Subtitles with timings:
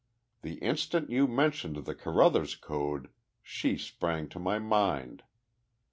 [0.41, 3.09] The instant you mentioned the Carruthers Code
[3.43, 5.21] she sprang to my mind.